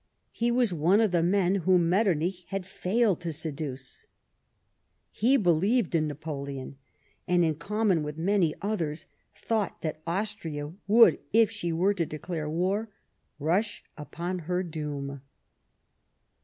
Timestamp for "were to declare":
11.71-12.49